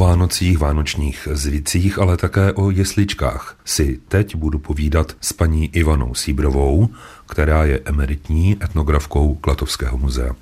[0.00, 6.88] Vánocích, vánočních zvicích, ale také o jesličkách si teď budu povídat s paní Ivanou Síbrovou,
[7.28, 10.32] která je emeritní etnografkou Klatovského muzea.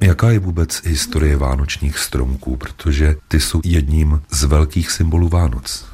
[0.00, 5.86] Jaká je vůbec historie vánočních stromků, protože ty jsou jedním z velkých symbolů Vánoc?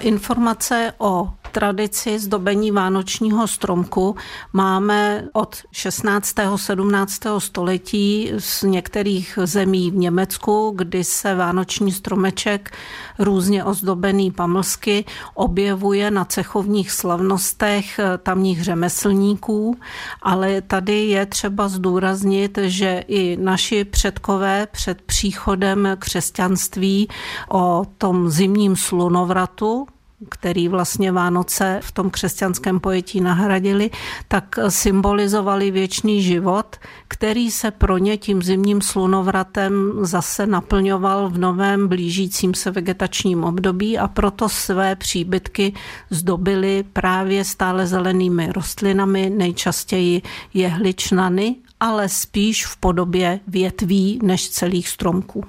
[0.00, 4.16] Informace o tradici zdobení vánočního stromku
[4.52, 6.34] máme od 16.
[6.56, 7.20] 17.
[7.38, 12.70] století z některých zemí v Německu, kdy se vánoční stromeček
[13.18, 15.04] různě ozdobený pamlsky
[15.34, 19.76] objevuje na cechovních slavnostech tamních řemeslníků,
[20.22, 27.08] ale tady je třeba zdůraznit, že i naši předkové před příchodem křesťanství
[27.50, 29.86] o tom zimním slunovratu,
[30.28, 33.90] který vlastně Vánoce v tom křesťanském pojetí nahradili,
[34.28, 36.76] tak symbolizovali věčný život,
[37.08, 43.98] který se pro ně tím zimním slunovratem zase naplňoval v novém blížícím se vegetačním období
[43.98, 45.72] a proto své příbytky
[46.10, 50.22] zdobili právě stále zelenými rostlinami, nejčastěji
[50.54, 55.44] jehličnany, ale spíš v podobě větví než celých stromků.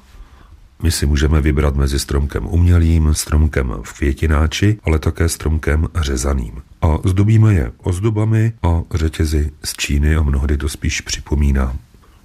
[0.84, 6.62] My si můžeme vybrat mezi stromkem umělým, stromkem v květináči, ale také stromkem řezaným.
[6.82, 11.76] A zdobíme je ozdobami a řetězy z Číny a mnohdy to spíš připomíná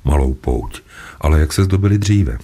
[0.05, 0.81] malou pouť.
[1.21, 2.39] Ale jak se zdobili dříve?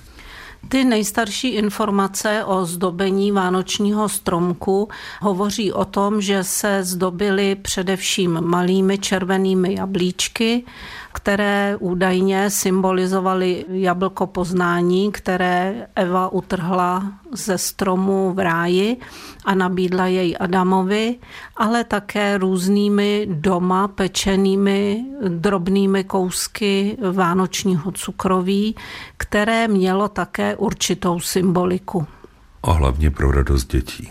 [0.68, 4.88] Ty nejstarší informace o zdobení vánočního stromku
[5.20, 10.64] hovoří o tom, že se zdobily především malými červenými jablíčky,
[11.18, 18.96] které údajně symbolizovaly jablko poznání, které Eva utrhla ze stromu v ráji
[19.44, 21.18] a nabídla jej Adamovi,
[21.56, 28.76] ale také různými doma pečenými drobnými kousky vánočního cukroví,
[29.16, 32.06] které mělo také určitou symboliku.
[32.62, 34.10] A hlavně pro radost dětí.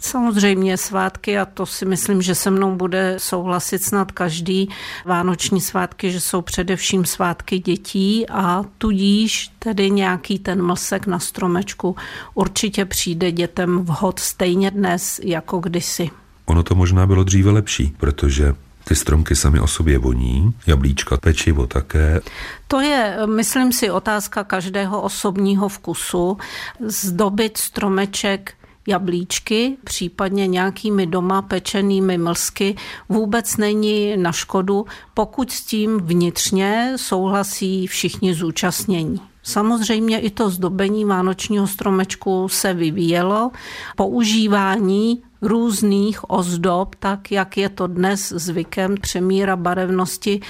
[0.00, 4.68] Samozřejmě svátky, a to si myslím, že se mnou bude souhlasit snad každý,
[5.04, 11.96] vánoční svátky, že jsou především svátky dětí a tudíž tedy nějaký ten mlsek na stromečku
[12.34, 16.10] určitě přijde dětem vhod stejně dnes jako kdysi.
[16.46, 21.66] Ono to možná bylo dříve lepší, protože ty stromky sami o sobě voní, jablíčka, pečivo
[21.66, 22.20] také.
[22.68, 26.38] To je, myslím si, otázka každého osobního vkusu.
[26.86, 28.54] Zdobit stromeček
[28.90, 32.76] jablíčky, případně nějakými doma pečenými mlsky,
[33.08, 39.20] vůbec není na škodu, pokud s tím vnitřně souhlasí všichni zúčastnění.
[39.42, 43.50] Samozřejmě i to zdobení vánočního stromečku se vyvíjelo.
[43.96, 50.40] Používání různých ozdob, tak jak je to dnes zvykem, přemíra barevnosti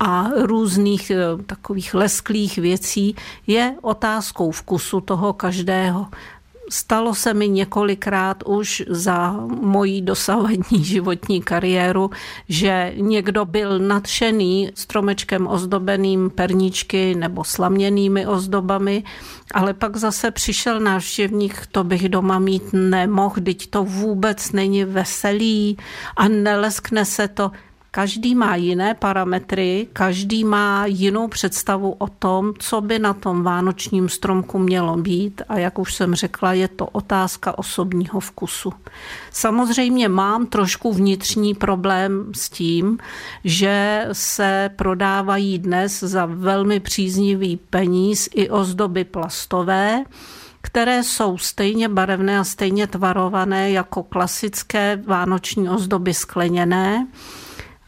[0.00, 1.16] a různých eh,
[1.46, 3.16] takových lesklých věcí,
[3.46, 6.06] je otázkou vkusu toho každého.
[6.74, 12.10] Stalo se mi několikrát už za mojí dosavadní životní kariéru,
[12.48, 19.04] že někdo byl nadšený stromečkem ozdobeným perničky nebo slaměnými ozdobami,
[19.54, 25.76] ale pak zase přišel návštěvník, to bych doma mít nemohl, teď to vůbec není veselý
[26.16, 27.50] a neleskne se to.
[27.94, 34.08] Každý má jiné parametry, každý má jinou představu o tom, co by na tom vánočním
[34.08, 38.72] stromku mělo být a jak už jsem řekla, je to otázka osobního vkusu.
[39.30, 42.98] Samozřejmě mám trošku vnitřní problém s tím,
[43.44, 50.04] že se prodávají dnes za velmi příznivý peníz i ozdoby plastové,
[50.60, 57.06] které jsou stejně barevné a stejně tvarované jako klasické vánoční ozdoby skleněné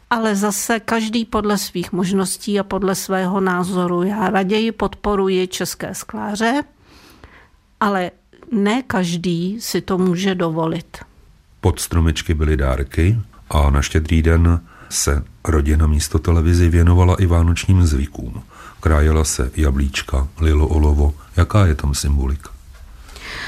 [0.09, 4.03] ale zase každý podle svých možností a podle svého názoru.
[4.03, 6.63] Já raději podporuji české skláře,
[7.79, 8.11] ale
[8.51, 10.97] ne každý si to může dovolit.
[11.61, 13.19] Pod stromečky byly dárky
[13.49, 18.43] a na štědrý den se rodina místo televizi věnovala i vánočním zvykům.
[18.79, 21.13] Krájela se jablíčka, lilo olovo.
[21.37, 22.56] Jaká je tam symbolika?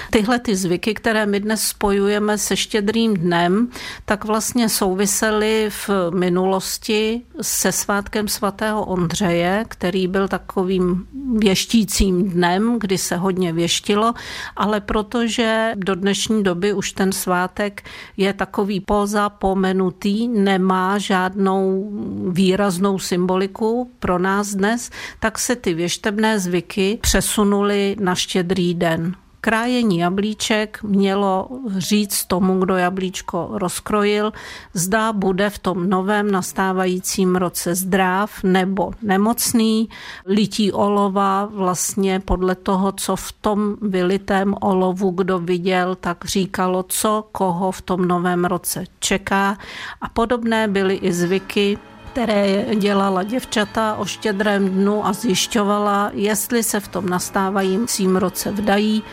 [0.09, 3.69] Tyhle ty zvyky, které my dnes spojujeme se štědrým dnem,
[4.05, 11.07] tak vlastně souvisely v minulosti se svátkem svatého Ondřeje, který byl takovým
[11.37, 14.13] věštícím dnem, kdy se hodně věštilo,
[14.55, 17.83] ale protože do dnešní doby už ten svátek
[18.17, 21.91] je takový pozapomenutý, nemá žádnou
[22.29, 24.89] výraznou symboliku pro nás dnes,
[25.19, 29.15] tak se ty věštebné zvyky přesunuly na štědrý den.
[29.41, 34.33] Krájení jablíček mělo říct tomu, kdo jablíčko rozkrojil,
[34.73, 39.89] zda bude v tom novém nastávajícím roce zdrav nebo nemocný.
[40.25, 47.27] Lití olova vlastně podle toho, co v tom vylitém olovu kdo viděl, tak říkalo, co
[47.31, 49.57] koho v tom novém roce čeká.
[50.01, 51.77] A podobné byly i zvyky
[52.11, 59.03] které dělala děvčata o štědrém dnu a zjišťovala, jestli se v tom nastávajícím roce vdají,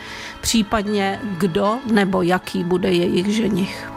[0.41, 3.89] případně kdo nebo jaký bude jejich ženich.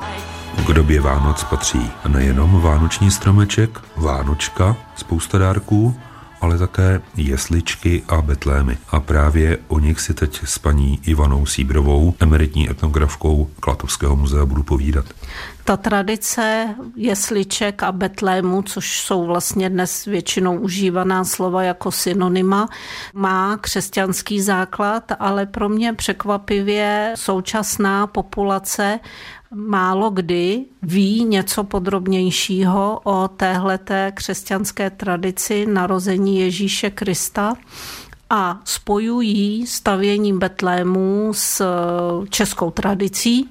[0.66, 5.94] K době Vánoc patří nejenom vánoční stromeček, vánočka, spousta dárků,
[6.40, 8.78] ale také jesličky a betlémy.
[8.88, 14.62] A právě o nich si teď s paní Ivanou Síbrovou, emeritní etnografkou Klatovského muzea, budu
[14.62, 15.04] povídat.
[15.70, 22.68] Ta tradice jesliček a betlému, což jsou vlastně dnes většinou užívaná slova jako synonyma,
[23.14, 29.00] má křesťanský základ, ale pro mě překvapivě současná populace
[29.54, 37.54] málo kdy ví něco podrobnějšího o téhleté křesťanské tradici narození Ježíše Krista
[38.30, 41.64] a spojují stavěním Betlému s
[42.30, 43.48] českou tradicí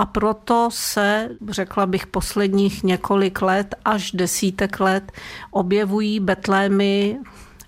[0.00, 5.12] a proto se, řekla bych, posledních několik let až desítek let
[5.50, 7.18] objevují betlémy,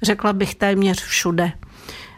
[0.03, 1.53] řekla bych, téměř všude.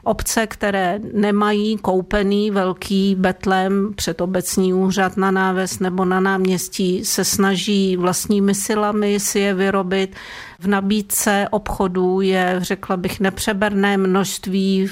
[0.04, 7.24] Obce, které nemají koupený velký betlem před obecní úřad na náves nebo na náměstí, se
[7.24, 10.16] snaží vlastními silami si je vyrobit.
[10.58, 14.88] V nabídce obchodů je, řekla bych, nepřeberné množství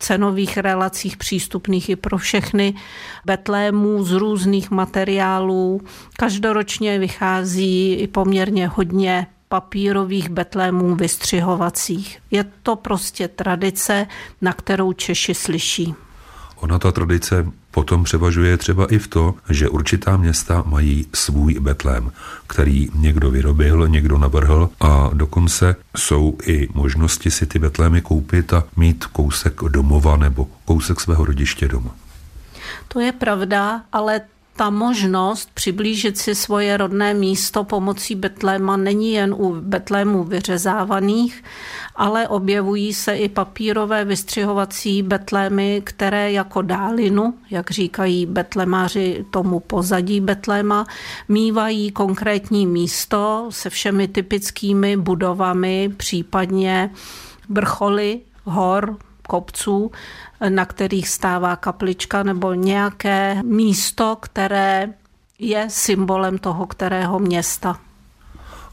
[0.00, 2.74] cenových relacích přístupných i pro všechny
[3.24, 5.80] betlémů z různých materiálů.
[6.16, 12.18] Každoročně vychází i poměrně hodně papírových betlémů vystřihovacích.
[12.30, 14.06] Je to prostě tradice,
[14.40, 15.94] na kterou Češi slyší.
[16.60, 22.12] Ona ta tradice potom převažuje třeba i v to, že určitá města mají svůj betlém,
[22.46, 28.64] který někdo vyrobil, někdo navrhl a dokonce jsou i možnosti si ty betlémy koupit a
[28.76, 31.90] mít kousek domova nebo kousek svého rodiště doma.
[32.88, 34.20] To je pravda, ale
[34.60, 41.44] ta možnost přiblížit si svoje rodné místo pomocí Betléma není jen u Betlémů vyřezávaných,
[41.96, 50.20] ale objevují se i papírové vystřihovací Betlémy, které jako dálinu, jak říkají betlemáři tomu pozadí
[50.20, 50.86] Betléma,
[51.28, 56.90] mývají konkrétní místo se všemi typickými budovami, případně
[57.48, 58.96] vrcholy hor,
[59.30, 59.90] kopců,
[60.48, 64.88] na kterých stává kaplička nebo nějaké místo, které
[65.38, 67.78] je symbolem toho kterého města.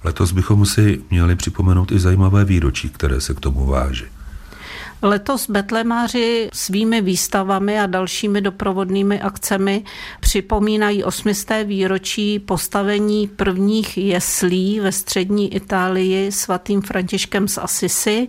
[0.03, 4.05] Letos bychom si měli připomenout i zajímavé výročí, které se k tomu váží.
[5.01, 9.83] Letos betlemáři svými výstavami a dalšími doprovodnými akcemi
[10.19, 18.27] připomínají osmisté výročí postavení prvních jeslí ve střední Itálii svatým Františkem z Asisi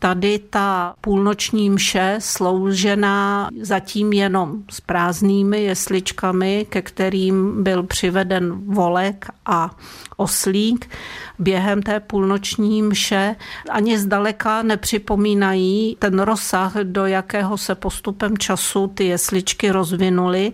[0.00, 9.26] tady ta půlnoční mše sloužená zatím jenom s prázdnými jesličkami, ke kterým byl přiveden volek
[9.46, 9.70] a
[10.16, 10.90] oslík
[11.38, 13.36] během té půlnoční mše
[13.70, 20.52] ani zdaleka nepřipomínají ten rozsah, do jakého se postupem času ty jesličky rozvinuly,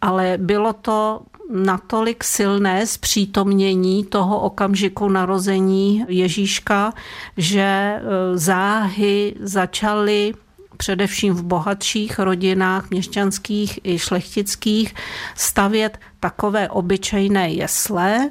[0.00, 1.20] ale bylo to
[1.52, 6.92] natolik silné zpřítomnění toho okamžiku narození Ježíška,
[7.36, 8.00] že e,
[8.34, 10.34] záhy začaly
[10.76, 14.94] především v bohatších rodinách měšťanských i šlechtických
[15.34, 18.30] stavět takové obyčejné jesle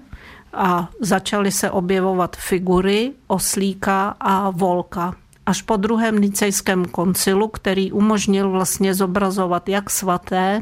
[0.54, 5.16] a začaly se objevovat figury oslíka a volka.
[5.46, 10.62] Až po druhém nicejském koncilu, který umožnil vlastně zobrazovat jak svaté,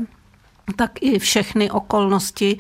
[0.75, 2.57] tak i všechny okolnosti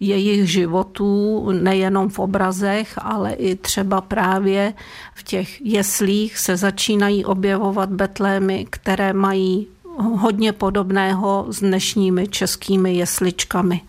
[0.00, 4.74] jejich životů, nejenom v obrazech, ale i třeba právě
[5.14, 9.66] v těch jeslích se začínají objevovat betlémy, které mají
[9.98, 13.80] hodně podobného s dnešními českými jesličkami.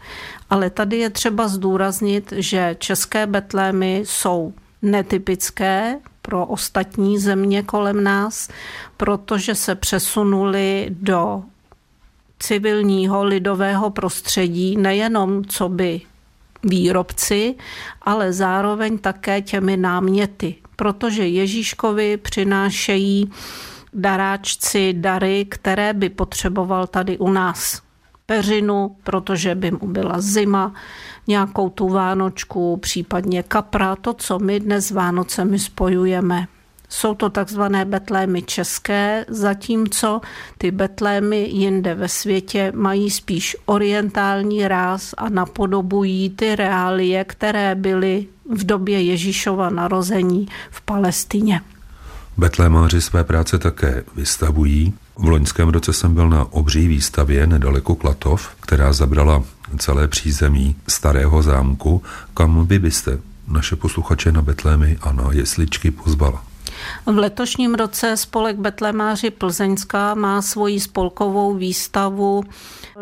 [0.49, 8.49] Ale tady je třeba zdůraznit, že české betlémy jsou netypické pro ostatní země kolem nás,
[8.97, 11.43] protože se přesunuli do
[12.39, 16.01] civilního lidového prostředí, nejenom co by
[16.63, 17.55] výrobci,
[18.01, 23.31] ale zároveň také těmi náměty, protože Ježíškovi přinášejí
[23.93, 27.81] daráčci dary, které by potřeboval tady u nás.
[28.25, 30.73] Peřinu, protože by mu byla zima,
[31.27, 36.47] nějakou tu Vánočku, případně kapra, to, co my dnes s Vánocemi spojujeme.
[36.89, 40.21] Jsou to takzvané betlémy české, zatímco
[40.57, 48.27] ty betlémy jinde ve světě mají spíš orientální ráz a napodobují ty reálie, které byly
[48.55, 51.61] v době Ježíšova narození v Palestině.
[52.37, 54.93] Betlémáři své práce také vystavují.
[55.15, 59.43] V loňském roce jsem byl na obří výstavě nedaleko Klatov, která zabrala
[59.77, 66.43] celé přízemí starého zámku, kam vy byste naše posluchače na Betlémy a na jesličky pozvala.
[67.05, 72.43] V letošním roce spolek Betlemáři Plzeňská má svoji spolkovou výstavu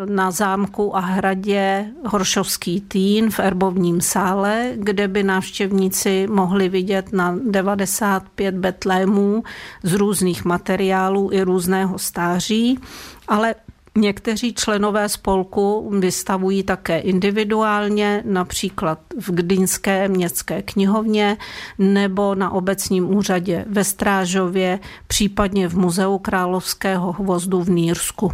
[0.06, 7.38] na zámku a hradě Horšovský týn v Erbovním sále, kde by návštěvníci mohli vidět na
[7.46, 9.44] 95 betlémů
[9.84, 12.80] z různých materiálů i různého stáří,
[13.28, 13.56] ale
[13.98, 21.38] Někteří členové spolku vystavují také individuálně, například v Gdýnské městské knihovně
[21.78, 28.32] nebo na obecním úřadě ve Strážově, případně v Muzeu Královského hvozdu v Nýrsku.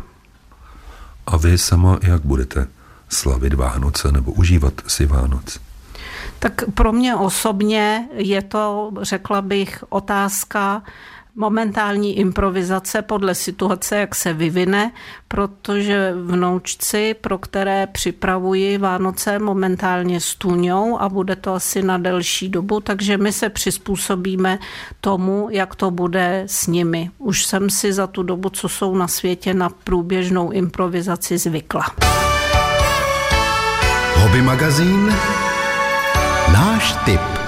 [1.27, 2.67] A vy sama jak budete
[3.09, 5.59] slavit Vánoce nebo užívat si Vánoc?
[6.39, 10.83] Tak pro mě osobně je to, řekla bych, otázka
[11.39, 14.91] momentální improvizace podle situace, jak se vyvine,
[15.27, 22.79] protože vnoučci, pro které připravuji Vánoce, momentálně stůňou a bude to asi na delší dobu,
[22.79, 24.59] takže my se přizpůsobíme
[25.01, 27.11] tomu, jak to bude s nimi.
[27.17, 31.85] Už jsem si za tu dobu, co jsou na světě, na průběžnou improvizaci zvykla.
[34.15, 35.13] Hobby magazín
[36.53, 37.38] Náš tip.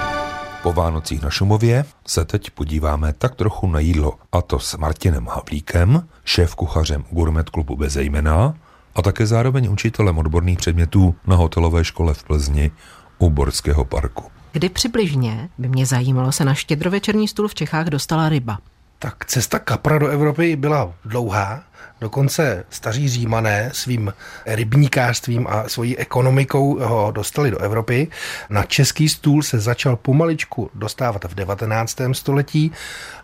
[0.62, 5.26] Po Vánocích na Šumově se teď podíváme tak trochu na jídlo, a to s Martinem
[5.26, 8.54] Havlíkem, šéf kuchařem Gourmet klubu Bezejmená
[8.94, 12.70] a také zároveň učitelem odborných předmětů na hotelové škole v Plzni
[13.18, 14.24] u Borského parku.
[14.52, 18.58] Kdy přibližně by mě zajímalo se na štědrovečerní stůl v Čechách dostala ryba?
[19.02, 21.62] Tak cesta kapra do Evropy byla dlouhá.
[22.00, 24.12] Dokonce staří římané svým
[24.46, 28.08] rybníkářstvím a svojí ekonomikou ho dostali do Evropy.
[28.50, 31.96] Na český stůl se začal pomaličku dostávat v 19.
[32.12, 32.72] století,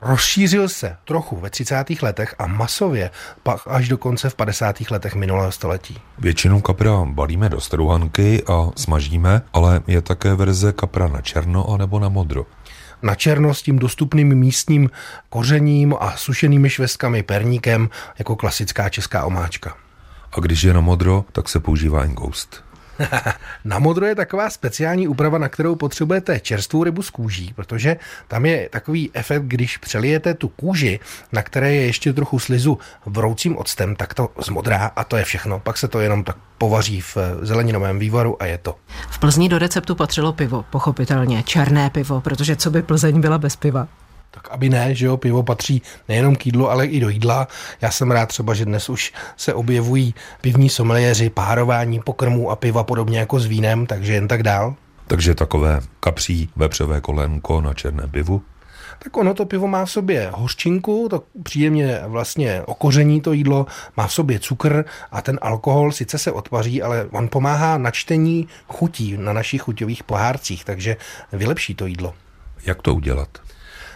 [0.02, 2.02] rozšířil se trochu ve 30.
[2.02, 3.10] letech a masově
[3.42, 4.90] pak až dokonce v 50.
[4.90, 5.98] letech minulého století.
[6.18, 11.76] Většinu kapra balíme do struhanky a smažíme, ale je také verze kapra na černo a
[11.76, 12.46] nebo na modro
[13.02, 14.90] na černo s tím dostupným místním
[15.28, 19.76] kořením a sušenými švestkami, perníkem, jako klasická česká omáčka.
[20.32, 22.67] A když je na modro, tak se používá engoust.
[23.64, 27.96] Na modro je taková speciální úprava, na kterou potřebujete čerstvou rybu z kůží, protože
[28.28, 31.00] tam je takový efekt, když přelijete tu kůži,
[31.32, 35.60] na které je ještě trochu slizu vroucím octem, tak to zmodrá a to je všechno.
[35.60, 38.74] Pak se to jenom tak povaří v zeleninovém vývaru a je to.
[39.10, 43.56] V Plzni do receptu patřilo pivo, pochopitelně, černé pivo, protože co by Plzeň byla bez
[43.56, 43.88] piva?
[44.30, 47.48] Tak aby ne, že jo, pivo patří nejenom k jídlu, ale i do jídla.
[47.80, 52.84] Já jsem rád třeba, že dnes už se objevují pivní someliéři, párování pokrmů a piva
[52.84, 54.74] podobně jako s vínem, takže jen tak dál.
[55.06, 58.42] Takže takové kapří vepřové kolenko na černé pivu?
[58.98, 63.66] tak ono to pivo má v sobě hořčinku, to příjemně vlastně okoření to jídlo,
[63.96, 69.16] má v sobě cukr a ten alkohol sice se odpaří, ale on pomáhá načtení chutí
[69.16, 70.96] na našich chuťových pohárcích, takže
[71.32, 72.14] vylepší to jídlo.
[72.66, 73.28] Jak to udělat?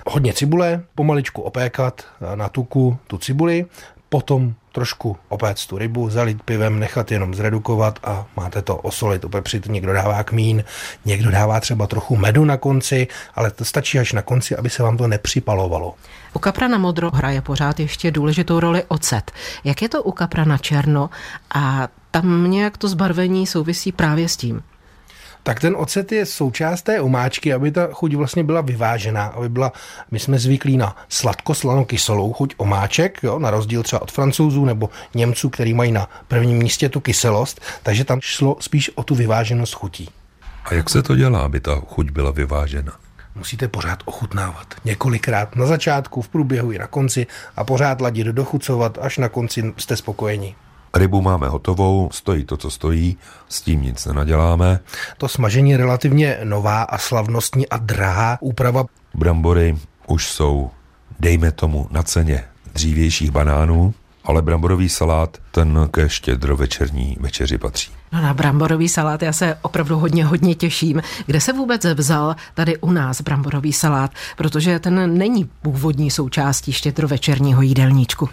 [0.06, 2.02] Hodně cibule, pomaličku opékat
[2.35, 3.66] na tuku tu cibuli,
[4.09, 9.68] potom trošku opéct tu rybu, zalit pivem, nechat jenom zredukovat a máte to osolit, opepřit.
[9.68, 10.64] Někdo dává kmín,
[11.04, 14.82] někdo dává třeba trochu medu na konci, ale to stačí až na konci, aby se
[14.82, 15.94] vám to nepřipalovalo.
[16.32, 19.32] U kapra na modro hraje pořád ještě důležitou roli ocet.
[19.64, 21.11] Jak je to u kapra na černo
[21.54, 24.62] a tam nějak to zbarvení souvisí právě s tím?
[25.43, 29.73] Tak ten ocet je součást té omáčky, aby ta chuť vlastně byla vyvážená, aby byla,
[30.11, 35.51] my jsme zvyklí na sladko-slano-kyselou chuť omáček, jo, na rozdíl třeba od francouzů nebo Němců,
[35.51, 40.09] který mají na prvním místě tu kyselost, takže tam šlo spíš o tu vyváženost chutí.
[40.65, 42.93] A jak se to dělá, aby ta chuť byla vyvážena?
[43.35, 44.75] musíte pořád ochutnávat.
[44.85, 49.75] Několikrát na začátku, v průběhu i na konci a pořád ladit, dochucovat, až na konci
[49.77, 50.55] jste spokojeni.
[50.97, 53.17] Rybu máme hotovou, stojí to, co stojí,
[53.49, 54.81] s tím nic nenaděláme.
[55.19, 58.85] To smažení je relativně nová a slavnostní a drahá úprava.
[59.15, 60.71] Brambory už jsou,
[61.21, 62.45] dejme tomu, na ceně
[62.75, 63.95] dřívějších banánů,
[64.25, 67.93] ale bramborový salát ten ke štědrovečerní večeři patří.
[68.13, 71.03] No na bramborový salát já se opravdu hodně, hodně těším.
[71.27, 74.11] Kde se vůbec vzal tady u nás bramborový salát?
[74.37, 78.29] Protože ten není původní součástí štědrovečerního jídelníčku.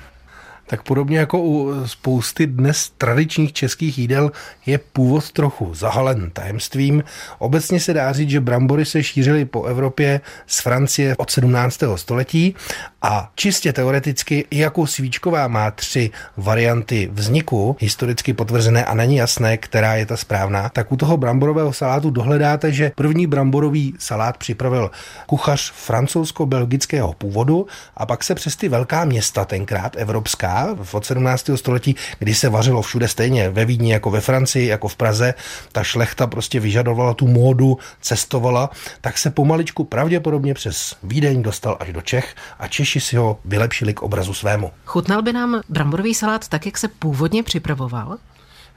[0.69, 4.31] Tak podobně jako u spousty dnes tradičních českých jídel
[4.65, 7.03] je původ trochu zahalen tajemstvím.
[7.39, 11.79] Obecně se dá říct, že brambory se šířily po Evropě z Francie od 17.
[11.95, 12.55] století
[13.01, 19.95] a čistě teoreticky, jako svíčková má tři varianty vzniku, historicky potvrzené a není jasné, která
[19.95, 24.91] je ta správná, tak u toho bramborového salátu dohledáte, že první bramborový salát připravil
[25.25, 31.49] kuchař francouzsko-belgického původu a pak se přes ty velká města, tenkrát evropská, od 17.
[31.55, 35.33] století, kdy se vařilo všude stejně, ve Vídni jako ve Francii, jako v Praze,
[35.71, 38.69] ta šlechta prostě vyžadovala tu módu, cestovala,
[39.01, 43.93] tak se pomaličku pravděpodobně přes Vídeň dostal až do Čech a Češi si ho vylepšili
[43.93, 44.71] k obrazu svému.
[44.85, 48.17] Chutnal by nám bramborový salát tak, jak se původně připravoval?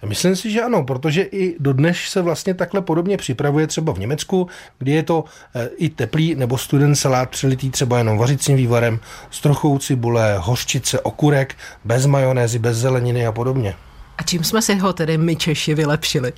[0.06, 4.48] Myslím si, že ano, protože i dodnes se vlastně takhle podobně připravuje třeba v Německu,
[4.78, 9.00] kdy je to eh, i teplý nebo student salát přelitý třeba jenom vařicím vývarem
[9.30, 11.54] s trochou cibule, hořčice, okurek,
[11.84, 13.74] bez majonézy, bez zeleniny a podobně.
[14.18, 16.32] A čím jsme si ho tedy my Češi vylepšili?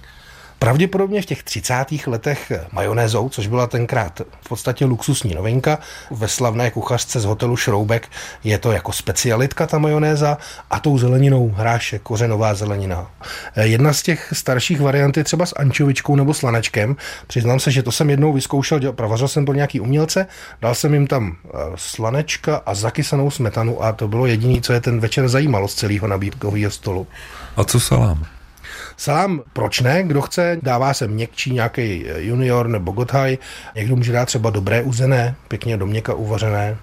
[0.58, 1.84] Pravděpodobně v těch 30.
[2.06, 5.78] letech majonézou, což byla tenkrát v podstatě luxusní novinka.
[6.10, 8.08] Ve slavné kuchařce z hotelu Šroubek
[8.44, 10.38] je to jako specialitka ta majonéza
[10.70, 13.06] a tou zeleninou hráše kořenová zelenina.
[13.62, 16.96] Jedna z těch starších variant je třeba s ančovičkou nebo slanačkem.
[17.26, 20.26] Přiznám se, že to jsem jednou vyzkoušel, provařil jsem pro nějaký umělce,
[20.60, 24.80] dal jsem jim tam eh, slanečka a zakysanou smetanu a to bylo jediné, co je
[24.80, 27.06] ten večer zajímalo z celého nabídkového stolu.
[27.56, 28.26] A co salám?
[28.96, 30.02] Salám, proč ne?
[30.02, 33.38] Kdo chce, dává se měkčí nějaký junior nebo gothaj.
[33.74, 36.76] Někdo může dát třeba dobré uzené, pěkně do měka uvařené.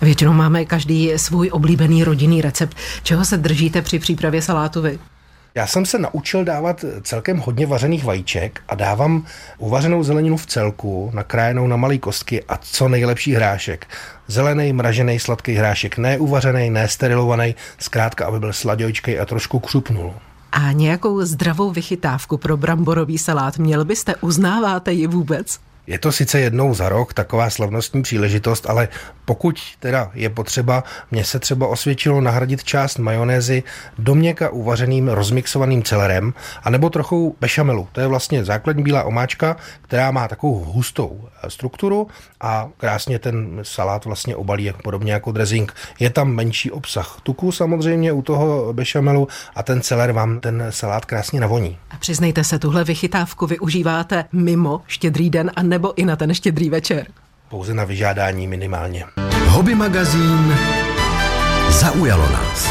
[0.00, 2.76] Většinou máme každý svůj oblíbený rodinný recept.
[3.02, 4.98] Čeho se držíte při přípravě salátu vy?
[5.54, 9.26] Já jsem se naučil dávat celkem hodně vařených vajíček a dávám
[9.58, 13.86] uvařenou zeleninu v celku, nakrájenou na malé kostky a co nejlepší hrášek.
[14.26, 20.14] Zelený, mražený, sladký hrášek, ne uvařený, ne sterilovaný, zkrátka, aby byl sladojčkej a trošku křupnul.
[20.52, 24.16] A nějakou zdravou vychytávku pro bramborový salát měl byste?
[24.16, 25.60] Uznáváte ji vůbec?
[25.88, 28.88] Je to sice jednou za rok taková slavnostní příležitost, ale
[29.24, 33.62] pokud teda je potřeba, mně se třeba osvědčilo nahradit část majonézy
[33.98, 37.88] doměka uvařeným rozmixovaným celerem, anebo trochou bešamelu.
[37.92, 42.08] To je vlastně základní bílá omáčka, která má takovou hustou eh, strukturu
[42.40, 45.74] a krásně ten salát vlastně obalí podobně jako dressing.
[46.00, 51.04] Je tam menší obsah tuku samozřejmě u toho bešamelu a ten celer vám ten salát
[51.04, 51.78] krásně navoní.
[51.90, 56.70] A přiznejte se, tuhle vychytávku využíváte mimo štědrý den a nebo i na ten štědrý
[56.70, 57.06] večer?
[57.48, 59.04] Pouze na vyžádání minimálně.
[59.46, 60.54] Hobby magazín
[61.70, 62.68] zaujalo nás.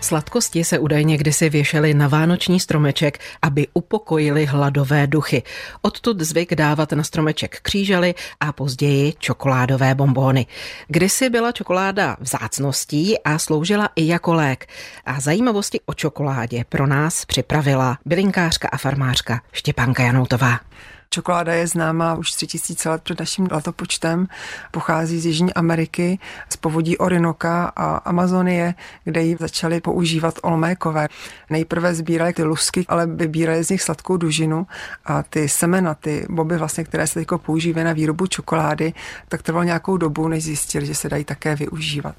[0.00, 5.42] Sladkosti se údajně kdysi věšely na vánoční stromeček, aby upokojili hladové duchy.
[5.82, 10.46] Odtud zvyk dávat na stromeček křížely a později čokoládové bombóny.
[10.88, 14.66] Kdysi byla čokoláda vzácností a sloužila i jako lék.
[15.06, 20.60] A zajímavosti o čokoládě pro nás připravila bylinkářka a farmářka Štěpánka Janoutová.
[21.10, 24.26] Čokoláda je známá už 3000 let před naším letopočtem.
[24.70, 26.18] Pochází z Jižní Ameriky,
[26.52, 31.08] z povodí Orinoka a Amazonie, kde ji začali používat olmékové.
[31.50, 34.66] Nejprve sbírali ty lusky, ale vybírali z nich sladkou dužinu
[35.04, 38.92] a ty semena, ty boby, vlastně, které se teď používají na výrobu čokolády,
[39.28, 42.16] tak trvalo nějakou dobu, než zjistili, že se dají také využívat.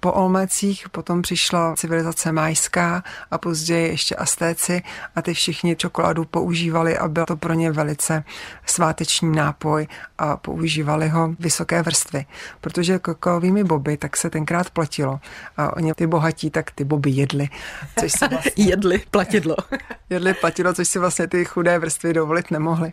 [0.00, 4.82] Po olmécích potom přišla civilizace majská a později ještě astéci
[5.16, 8.24] a ty všichni čokoládu používali a bylo to pro ně velice
[8.66, 9.86] sváteční nápoj
[10.18, 12.26] a používali ho vysoké vrstvy.
[12.60, 15.20] Protože kakaovými boby tak se tenkrát platilo
[15.56, 17.48] a oni ty bohatí tak ty boby jedli.
[18.00, 18.64] Což se vlastně...
[18.64, 19.56] jedli platidlo.
[20.10, 22.92] jedli platidlo, což si vlastně ty chudé vrstvy dovolit nemohli.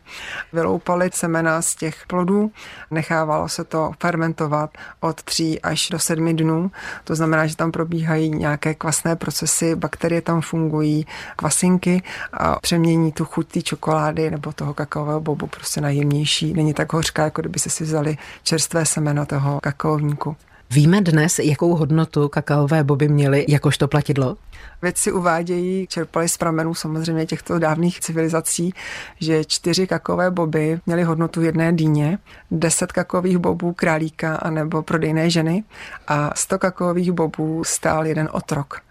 [0.53, 2.51] Vyloupali semena z těch plodů,
[2.91, 4.69] nechávalo se to fermentovat
[4.99, 6.71] od 3 až do 7 dnů.
[7.03, 13.25] To znamená, že tam probíhají nějaké kvasné procesy, bakterie tam fungují, kvasinky a přemění tu
[13.25, 16.53] chuť té čokolády nebo toho kakaového bobu prostě na jemnější.
[16.53, 20.35] Není tak hořká, jako kdyby si vzali čerstvé semeno toho kakaovníku.
[20.69, 24.37] Víme dnes, jakou hodnotu kakaové boby měly jakožto platidlo?
[24.81, 28.73] Vědci uvádějí, čerpali z pramenů samozřejmě těchto dávných civilizací,
[29.19, 32.17] že čtyři kakové boby měly hodnotu jedné dýně,
[32.51, 35.63] deset kakových bobů králíka anebo prodejné ženy
[36.07, 38.81] a sto kakových bobů stál jeden otrok.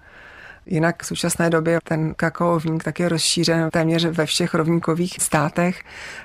[0.66, 5.82] Jinak v současné době ten kakaovník tak je rozšířen téměř ve všech rovníkových státech.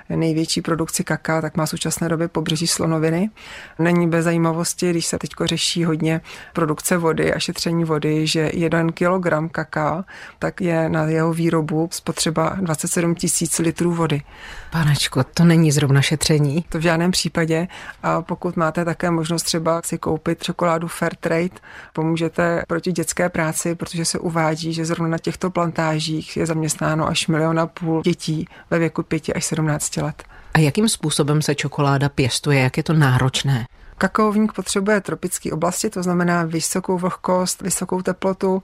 [0.08, 3.30] Největší produkci kaká tak má v současné době pobřeží slonoviny.
[3.78, 6.20] Není bez zajímavosti, když se teď řeší hodně
[6.52, 10.04] produkce vody a šetření vody, že jeden kilogram kaká
[10.38, 14.22] tak je na jeho výrobu spotřeba 27 tisíc litrů vody.
[14.70, 16.64] Panečko, to není zrovna šetření.
[16.68, 17.68] To v žádném případě.
[18.02, 21.48] A pokud máte také možnost třeba si koupit čokoládu Fairtrade,
[21.92, 27.26] pomůžete proti dětské práci, protože se uvádí, že zrovna na těchto plantážích je zaměstnáno až
[27.26, 30.22] milion a půl dětí ve věku 5 až 17 let.
[30.54, 32.60] A jakým způsobem se čokoláda pěstuje?
[32.60, 33.66] Jak je to náročné?
[33.98, 38.62] Kakaovník potřebuje tropické oblasti, to znamená vysokou vlhkost, vysokou teplotu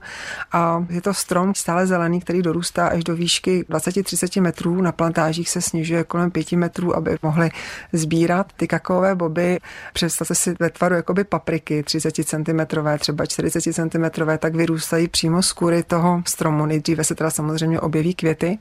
[0.51, 4.81] a je to strom stále zelený, který dorůstá až do výšky 20-30 metrů.
[4.81, 7.49] Na plantážích se snižuje kolem 5 metrů, aby mohli
[7.93, 9.59] sbírat ty kakaové boby.
[9.93, 12.59] Představte si ve tvaru jakoby papriky 30 cm,
[12.99, 16.65] třeba 40 cm, tak vyrůstají přímo z kůry toho stromu.
[16.65, 18.59] Nejdříve se teda samozřejmě objeví květy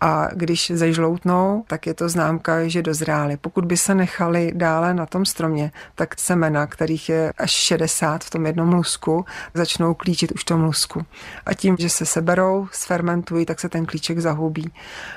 [0.00, 3.36] a když zežloutnou, tak je to známka, že dozrály.
[3.36, 8.30] Pokud by se nechali dále na tom stromě, tak semena, kterých je až 60 v
[8.30, 9.24] tom jednom lusku,
[9.54, 11.06] začnou klíčit už v tom lusku.
[11.46, 14.72] A tím, že se seberou, sfermentují, tak se ten klíček zahubí.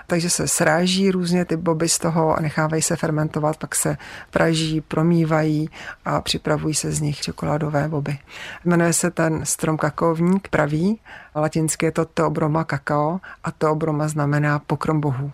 [0.07, 3.97] Takže se sráží různě ty boby z toho a nechávají se fermentovat, pak se
[4.31, 5.69] praží, promývají
[6.05, 8.19] a připravují se z nich čokoládové boby.
[8.65, 10.99] Jmenuje se ten strom kakaovník pravý,
[11.35, 15.31] latinsky je to teobroma kakao a teobroma znamená pokrom bohů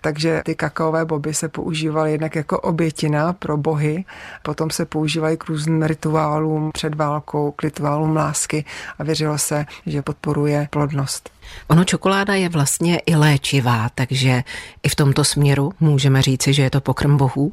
[0.00, 4.04] takže ty kakaové boby se používaly jednak jako obětina pro bohy,
[4.42, 8.64] potom se používají k různým rituálům před válkou, k rituálům lásky
[8.98, 11.30] a věřilo se, že podporuje plodnost.
[11.68, 14.42] Ono čokoláda je vlastně i léčivá, takže
[14.82, 17.52] i v tomto směru můžeme říci, že je to pokrm bohů.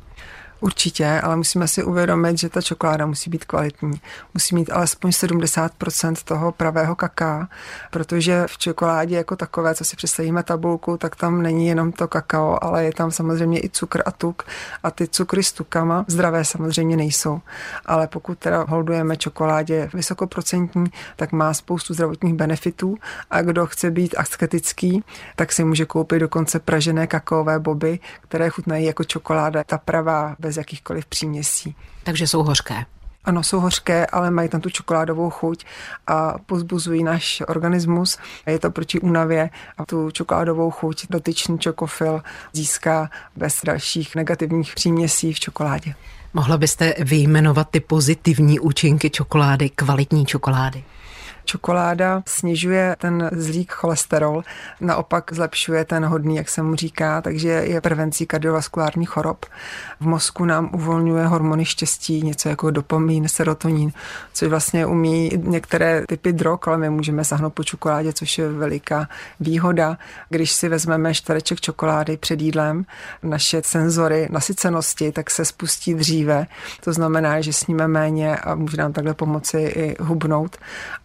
[0.63, 4.01] Určitě, ale musíme si uvědomit, že ta čokoláda musí být kvalitní.
[4.33, 7.49] Musí mít alespoň 70% toho pravého kaká,
[7.91, 12.63] protože v čokoládě jako takové, co si představíme tabulku, tak tam není jenom to kakao,
[12.63, 14.43] ale je tam samozřejmě i cukr a tuk.
[14.83, 17.41] A ty cukry s tukama zdravé samozřejmě nejsou.
[17.85, 22.97] Ale pokud teda holdujeme čokoládě vysokoprocentní, tak má spoustu zdravotních benefitů
[23.31, 25.03] a kdo chce být asketický,
[25.35, 29.63] tak si může koupit dokonce pražené kakaové boby, které chutnají jako čokoláda.
[29.63, 31.75] Ta pravá bez bez jakýchkoliv příměsí.
[32.03, 32.85] Takže jsou hořké.
[33.25, 35.65] Ano, jsou hořké, ale mají tam tu čokoládovou chuť
[36.07, 38.17] a pozbuzují náš organismus.
[38.47, 45.33] Je to proti únavě a tu čokoládovou chuť dotyčný čokofil získá bez dalších negativních příměsí
[45.33, 45.95] v čokoládě.
[46.33, 50.83] Mohla byste vyjmenovat ty pozitivní účinky čokolády, kvalitní čokolády?
[51.45, 54.43] Čokoláda snižuje ten zlý cholesterol,
[54.81, 59.45] naopak zlepšuje ten hodný, jak se mu říká, takže je prevencí kardiovaskulárních chorob.
[59.99, 63.91] V mozku nám uvolňuje hormony štěstí, něco jako dopamin, serotonin,
[64.33, 69.07] což vlastně umí některé typy drog, ale my můžeme sahnout po čokoládě, což je veliká
[69.39, 69.97] výhoda.
[70.29, 72.85] Když si vezmeme čtvereček čokolády před jídlem,
[73.23, 76.47] naše senzory nasycenosti, tak se spustí dříve.
[76.83, 80.57] To znamená, že sníme méně a může nám takhle pomoci i hubnout.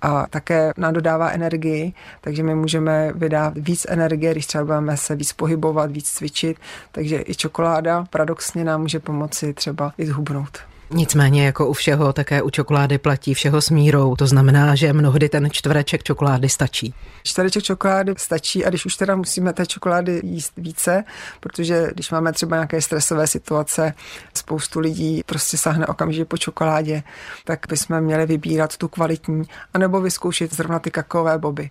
[0.03, 5.17] A také nám dodává energii, takže my můžeme vydat víc energie, když třeba budeme se
[5.17, 6.57] víc pohybovat, víc cvičit,
[6.93, 10.59] takže i čokoláda paradoxně nám může pomoci třeba i zhubnout.
[10.91, 14.17] Nicméně jako u všeho, také u čokolády platí všeho s mírou.
[14.17, 16.95] To znamená, že mnohdy ten čtvereček čokolády stačí.
[17.23, 21.05] Čtvereček čokolády stačí a když už teda musíme té čokolády jíst více,
[21.41, 23.95] protože když máme třeba nějaké stresové situace,
[24.35, 27.03] spoustu lidí prostě sáhne okamžitě po čokoládě,
[27.45, 29.43] tak bychom měli vybírat tu kvalitní,
[29.75, 31.71] anebo vyzkoušet zrovna ty kakaové boby.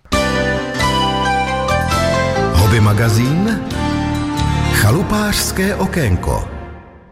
[2.52, 3.60] Hobby magazín
[4.72, 6.57] Chalupářské okénko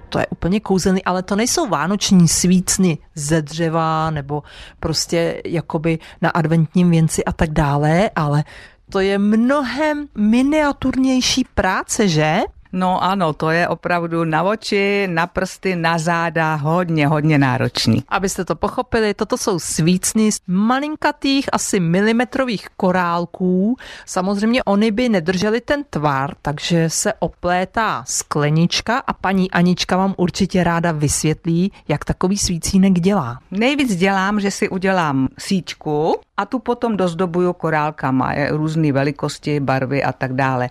[0.09, 4.43] to je úplně kouzelný, ale to nejsou vánoční svícny ze dřeva nebo
[4.81, 8.45] prostě jakoby na adventním věnci a tak dále, ale
[8.91, 12.41] to je mnohem miniaturnější práce, že?
[12.77, 18.03] No ano, to je opravdu na oči, na prsty, na záda hodně, hodně náročný.
[18.09, 23.77] Abyste to pochopili, toto jsou svícny z malinkatých, asi milimetrových korálků.
[24.07, 30.65] Samozřejmě oni by nedrželi ten tvar, takže se oplétá sklenička a paní Anička vám určitě
[30.65, 33.39] ráda vysvětlí, jak takový svícínek dělá.
[33.51, 40.05] Nejvíc dělám, že si udělám síčku, a tu potom dozdobuju korálkama, je různé velikosti, barvy
[40.05, 40.69] a tak dále.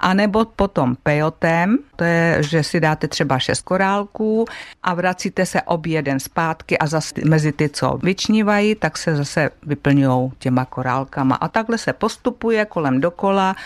[0.00, 4.44] A nebo potom pejotem, to je, že si dáte třeba šest korálků
[4.82, 9.50] a vracíte se obě jeden zpátky a zase mezi ty, co vyčnívají, tak se zase
[9.62, 11.34] vyplňují těma korálkama.
[11.34, 13.56] A takhle se postupuje kolem dokola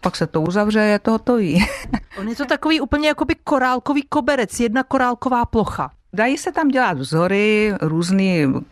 [0.00, 1.66] pak se to uzavře, je to hotový.
[2.18, 5.90] On je to takový úplně jakoby korálkový koberec, jedna korálková plocha.
[6.16, 8.24] Dají se tam dělat vzory, různé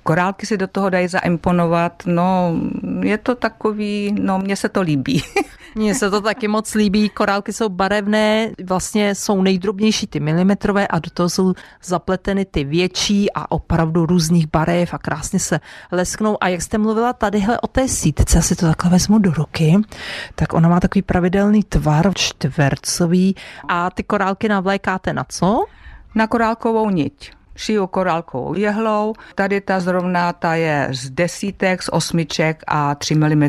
[0.02, 2.02] korálky si do toho dají zaimponovat.
[2.06, 2.54] No,
[3.00, 5.22] je to takový, no, mně se to líbí.
[5.76, 7.08] Mně se to taky moc líbí.
[7.08, 13.32] Korálky jsou barevné, vlastně jsou nejdrobnější ty milimetrové a do toho jsou zapleteny ty větší
[13.32, 15.60] a opravdu různých barev a krásně se
[15.92, 16.36] lesknou.
[16.40, 19.76] A jak jste mluvila tadyhle o té sítce, si to takhle vezmu do ruky,
[20.34, 23.36] tak ona má takový pravidelný tvar, čtvercový
[23.68, 25.64] a ty korálky navlékáte na co?
[26.14, 29.14] Na korálkovou niť šiju korálkovou jehlou.
[29.34, 33.48] Tady ta zrovna ta je z desítek, z osmiček a 3 mm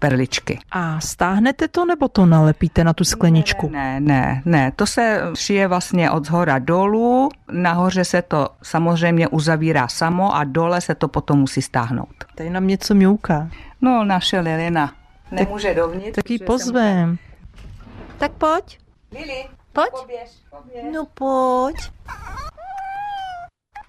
[0.00, 0.58] perličky.
[0.70, 3.68] A stáhnete to nebo to nalepíte na tu skleničku?
[3.68, 9.88] Ne, ne, ne, to se šije vlastně od zhora dolů, nahoře se to samozřejmě uzavírá
[9.88, 12.24] samo a dole se to potom musí stáhnout.
[12.34, 13.48] Tady nám něco mňouká.
[13.80, 14.92] No, naše Lilina.
[15.30, 16.14] Nemůže dovnitř.
[16.14, 17.18] Tak ji pozvem.
[18.18, 18.78] Tak pojď.
[19.12, 19.90] Lili, Pojď.
[19.90, 20.84] poběž, poběž.
[20.92, 21.76] No pojď.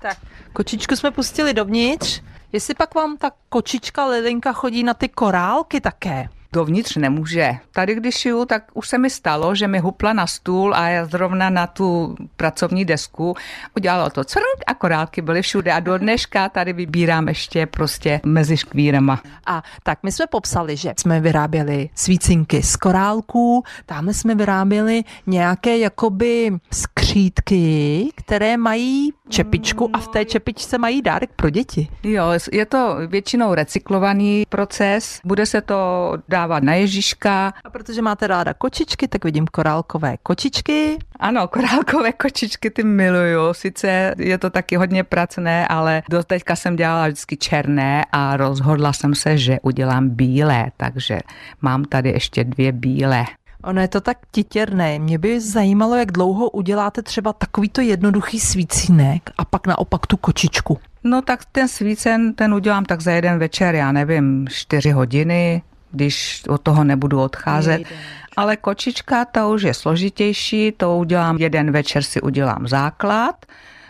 [0.02, 0.18] Tak,
[0.54, 2.22] kočičku jsme pustili dovnitř.
[2.52, 6.30] Jestli pak vám ta kočička Lilinka chodí na ty korálky také.
[6.56, 7.58] Dovnitř nemůže.
[7.72, 11.06] Tady, když šiju, tak už se mi stalo, že mi hupla na stůl a já
[11.06, 13.36] zrovna na tu pracovní desku
[13.76, 18.58] udělalo to crnk a korálky byly všude a do dneška tady vybírám ještě prostě mezi
[18.58, 19.22] škvírama.
[19.46, 25.78] A tak my jsme popsali, že jsme vyráběli svícinky z korálků, tamhle jsme vyráběli nějaké
[25.78, 31.88] jakoby skřítky, které mají čepičku a v té čepičce mají dárek pro děti.
[32.04, 35.76] Jo, je to většinou recyklovaný proces, bude se to
[36.46, 37.54] dávat na Ježíška.
[37.64, 40.98] A protože máte ráda kočičky, tak vidím korálkové kočičky.
[41.20, 43.54] Ano, korálkové kočičky ty miluju.
[43.54, 48.94] Sice je to taky hodně pracné, ale do teďka jsem dělala vždycky černé a rozhodla
[48.94, 51.20] jsem se, že udělám bílé, takže
[51.62, 53.26] mám tady ještě dvě bílé.
[53.64, 55.00] Ono je to tak titěrné.
[55.00, 60.78] Mě by zajímalo, jak dlouho uděláte třeba takovýto jednoduchý svícínek a pak naopak tu kočičku.
[61.04, 65.62] No tak ten svícen, ten udělám tak za jeden večer, já nevím, čtyři hodiny,
[65.96, 67.82] když od toho nebudu odcházet.
[68.38, 73.46] Ale kočička, ta už je složitější, to udělám jeden večer, si udělám základ,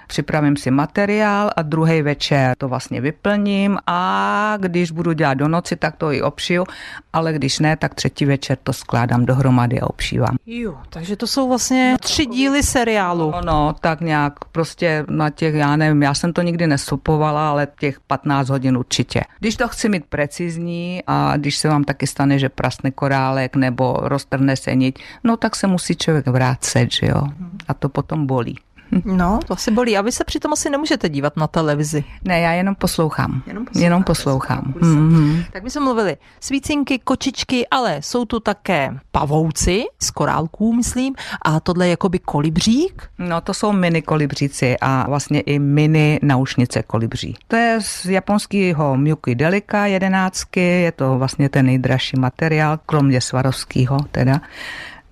[0.07, 5.75] připravím si materiál a druhý večer to vlastně vyplním a když budu dělat do noci,
[5.75, 6.65] tak to i obšiju,
[7.13, 10.35] ale když ne, tak třetí večer to skládám dohromady a obšívám.
[10.45, 13.31] Jo, takže to jsou vlastně tři díly seriálu.
[13.31, 17.67] No, no, tak nějak prostě na těch, já nevím, já jsem to nikdy nesupovala, ale
[17.79, 19.21] těch 15 hodin určitě.
[19.39, 23.97] Když to chci mít precizní a když se vám taky stane, že prasne korálek nebo
[24.01, 27.21] roztrhne se niť, no tak se musí člověk vrátit, že jo.
[27.67, 28.57] A to potom bolí.
[29.05, 29.97] No, to asi bolí.
[29.97, 32.03] A vy se přitom asi nemůžete dívat na televizi.
[32.23, 33.43] Ne, já jenom poslouchám.
[33.47, 35.07] Jenom Jenom posloucháte, poslouchám.
[35.07, 35.43] Mhm.
[35.53, 41.15] Tak my jsme mluvili svícinky, kočičky, ale jsou tu také pavouci z korálků, myslím.
[41.41, 43.03] A tohle je jakoby kolibřík.
[43.17, 47.35] No to jsou mini kolibříci a vlastně i mini naušnice kolibří.
[47.47, 53.99] To je z japonského Miyuki Delica jedenáctky, je to vlastně ten nejdražší materiál, kromě svarovského
[54.11, 54.41] teda.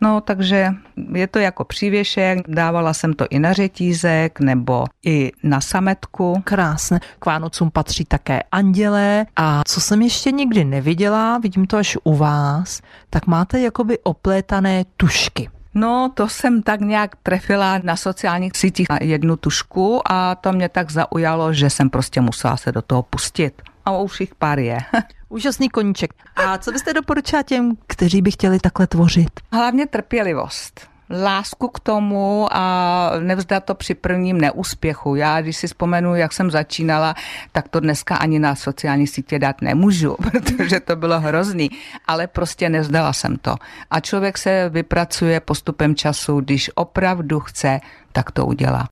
[0.04, 0.74] No, takže
[1.14, 6.42] je to jako přívěšek, dávala jsem to i na řetízek nebo i na sametku.
[6.44, 7.00] Krásné.
[7.20, 9.26] K Vánocům patří také andělé.
[9.36, 14.84] A co jsem ještě nikdy neviděla, vidím to až u vás, tak máte jakoby oplétané
[14.98, 15.50] tušky.
[15.74, 20.70] No, to jsem tak nějak trefila na sociálních sítích na jednu tušku a to mě
[20.70, 23.62] tak zaujalo, že jsem prostě musela se do toho pustit.
[23.86, 24.78] A už jich pár je.
[25.30, 26.14] Úžasný koníček.
[26.36, 29.30] A co byste doporučila těm, kteří by chtěli takhle tvořit?
[29.52, 30.88] Hlavně trpělivost.
[31.24, 35.16] Lásku k tomu a nevzdat to při prvním neúspěchu.
[35.16, 37.16] Já, když si vzpomenu, jak jsem začínala,
[37.52, 41.70] tak to dneska ani na sociální sítě dát nemůžu, protože to bylo hrozný.
[42.08, 43.56] Ale prostě nevzdala jsem to.
[43.92, 47.80] A člověk se vypracuje postupem času, když opravdu chce,
[48.12, 48.88] tak to udělá.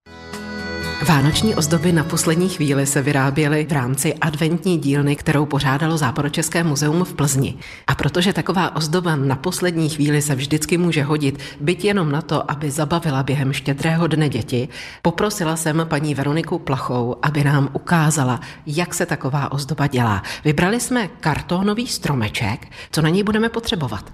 [1.08, 7.04] Vánoční ozdoby na poslední chvíli se vyráběly v rámci adventní dílny, kterou pořádalo Západočeské muzeum
[7.04, 7.56] v Plzni.
[7.88, 12.52] A protože taková ozdoba na poslední chvíli se vždycky může hodit, byť jenom na to,
[12.52, 14.70] aby zabavila během štědrého dne děti,
[15.02, 20.24] poprosila jsem paní Veroniku Plachou, aby nám ukázala, jak se taková ozdoba dělá.
[20.46, 24.14] Vybrali jsme kartonový stromeček, co na něj budeme potřebovat.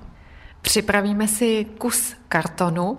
[0.61, 2.97] Připravíme si kus kartonu,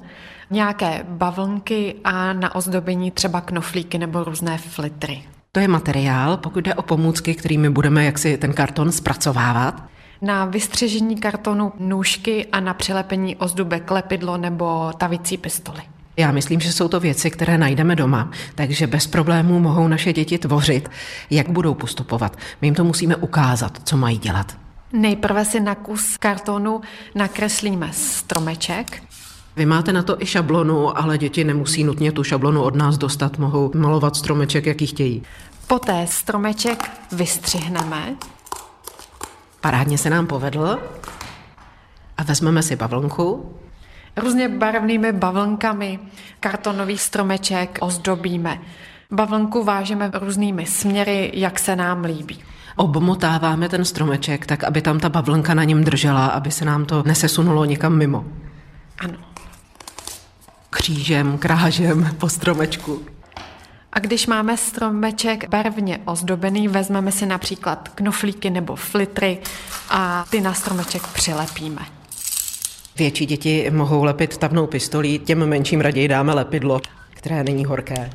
[0.51, 5.23] nějaké bavlnky a na ozdobení třeba knoflíky nebo různé flitry.
[5.53, 9.83] To je materiál, pokud jde o pomůcky, kterými budeme jaksi ten karton zpracovávat.
[10.23, 15.81] Na vystřežení kartonu nůžky a na přilepení ozdobek lepidlo nebo tavicí pistoly.
[16.17, 20.39] Já myslím, že jsou to věci, které najdeme doma, takže bez problémů mohou naše děti
[20.39, 20.91] tvořit.
[21.31, 22.37] Jak budou postupovat?
[22.61, 24.57] My jim to musíme ukázat, co mají dělat.
[24.93, 26.81] Nejprve si na kus kartonu
[27.15, 29.03] nakreslíme stromeček.
[29.59, 33.39] Vy máte na to i šablonu, ale děti nemusí nutně tu šablonu od nás dostat,
[33.39, 35.23] mohou malovat stromeček, jaký chtějí.
[35.67, 38.17] Poté stromeček vystřihneme.
[39.61, 40.79] Parádně se nám povedl.
[42.17, 43.53] A vezmeme si bavlnku.
[44.17, 45.99] Různě barevnými bavlnkami
[46.41, 48.59] kartonový stromeček ozdobíme.
[49.11, 52.39] Bavlnku vážeme různými směry, jak se nám líbí.
[52.77, 57.03] Obmotáváme ten stromeček tak, aby tam ta bavlnka na něm držela, aby se nám to
[57.07, 58.25] nesesunulo někam mimo.
[58.99, 59.28] Ano.
[60.71, 63.03] Křížem, krážem po stromečku.
[63.93, 69.39] A když máme stromeček barvně ozdobený, vezmeme si například knoflíky nebo flitry
[69.91, 71.83] a ty na stromeček přilepíme.
[72.97, 78.11] Větší děti mohou lepit tavnou pistolí, těm menším raději dáme lepidlo, které není horké.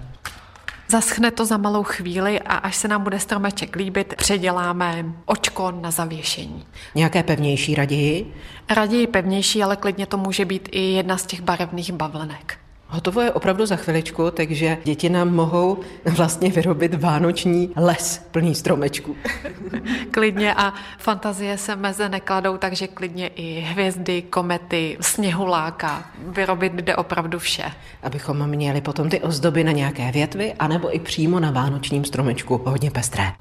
[0.93, 5.91] Zaschne to za malou chvíli a až se nám bude stromeček líbit, předěláme očko na
[5.91, 6.65] zavěšení.
[6.95, 8.33] Nějaké pevnější raději?
[8.69, 12.62] Raději pevnější, ale klidně to může být i jedna z těch barevných bavlnek.
[12.93, 19.15] Hotovo je opravdu za chviličku, takže děti nám mohou vlastně vyrobit vánoční les plný stromečků.
[20.11, 26.05] klidně a fantazie se meze nekladou, takže klidně i hvězdy, komety, sněhuláka.
[26.27, 27.71] Vyrobit jde opravdu vše.
[28.03, 32.91] Abychom měli potom ty ozdoby na nějaké větvy, anebo i přímo na vánočním stromečku hodně
[32.91, 33.31] pestré.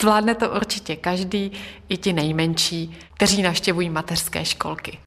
[0.00, 1.52] Zvládne to určitě každý,
[1.88, 4.98] i ti nejmenší, kteří naštěvují mateřské školky.